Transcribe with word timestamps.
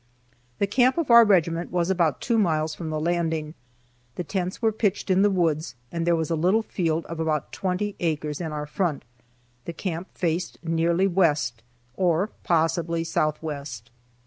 The 0.57 0.65
camp 0.65 0.97
of 0.97 1.11
our 1.11 1.23
regiment 1.23 1.69
was 1.71 1.91
about 1.91 2.21
two 2.21 2.39
miles 2.39 2.73
from 2.73 2.89
the 2.89 2.99
landing. 2.99 3.53
The 4.15 4.23
tents 4.23 4.59
were 4.59 4.71
pitched 4.71 5.11
in 5.11 5.21
the 5.21 5.29
woods, 5.29 5.75
and 5.91 6.07
there 6.07 6.15
was 6.15 6.31
a 6.31 6.35
little 6.35 6.63
field 6.63 7.05
of 7.05 7.19
about 7.19 7.51
twenty 7.51 7.95
acres 7.99 8.41
in 8.41 8.51
our 8.51 8.65
front. 8.65 9.05
The 9.65 9.73
camp 9.73 10.07
faced 10.15 10.57
nearly 10.63 11.05
west, 11.05 11.61
or 11.95 12.31
possibly 12.41 13.03
southwest. 13.03 13.91